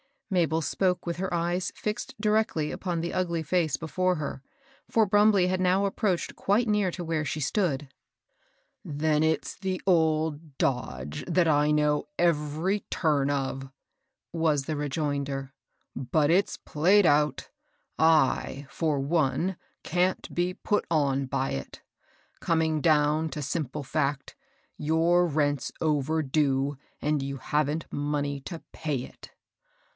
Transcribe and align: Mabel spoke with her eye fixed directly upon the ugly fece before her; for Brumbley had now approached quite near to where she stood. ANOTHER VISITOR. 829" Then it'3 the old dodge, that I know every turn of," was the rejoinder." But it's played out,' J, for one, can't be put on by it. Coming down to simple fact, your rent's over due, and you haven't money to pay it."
Mabel 0.31 0.61
spoke 0.61 1.05
with 1.05 1.17
her 1.17 1.31
eye 1.31 1.59
fixed 1.59 2.15
directly 2.19 2.71
upon 2.71 3.01
the 3.01 3.13
ugly 3.13 3.43
fece 3.43 3.77
before 3.77 4.15
her; 4.15 4.41
for 4.89 5.05
Brumbley 5.05 5.47
had 5.47 5.59
now 5.59 5.85
approached 5.85 6.37
quite 6.37 6.67
near 6.69 6.89
to 6.89 7.03
where 7.03 7.25
she 7.25 7.41
stood. 7.41 7.89
ANOTHER 8.83 9.19
VISITOR. 9.19 9.25
829" 9.25 9.25
Then 9.27 9.37
it'3 9.37 9.59
the 9.61 9.81
old 9.85 10.57
dodge, 10.57 11.25
that 11.27 11.47
I 11.49 11.69
know 11.71 12.07
every 12.17 12.79
turn 12.89 13.29
of," 13.29 13.69
was 14.31 14.63
the 14.63 14.77
rejoinder." 14.77 15.53
But 16.13 16.31
it's 16.31 16.57
played 16.57 17.05
out,' 17.05 17.49
J, 17.99 18.65
for 18.69 18.99
one, 19.01 19.55
can't 19.83 20.33
be 20.33 20.53
put 20.53 20.85
on 20.89 21.25
by 21.25 21.51
it. 21.51 21.81
Coming 22.39 22.79
down 22.79 23.29
to 23.31 23.41
simple 23.43 23.83
fact, 23.83 24.35
your 24.77 25.27
rent's 25.27 25.71
over 25.81 26.23
due, 26.23 26.77
and 27.01 27.21
you 27.21 27.37
haven't 27.37 27.91
money 27.91 28.39
to 28.45 28.63
pay 28.71 29.03
it." 29.03 29.29